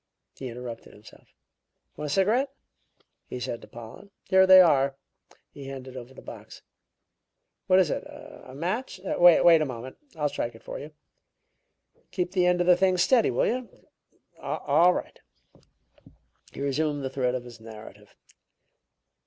[0.35, 1.27] He interrupted himself.
[1.95, 2.49] "Want a cigarette?"
[3.27, 4.09] he said to Pollen.
[4.23, 4.95] "Here they are."
[5.51, 6.63] He handed over the box.
[7.67, 8.03] "What is it?
[8.07, 8.99] A match?
[9.03, 10.89] Wait a moment; I'll strike it for you.
[12.09, 13.69] Keep the end of the thing steady, will you?
[14.41, 15.19] All right."
[16.51, 18.15] He resumed the thread of his narrative.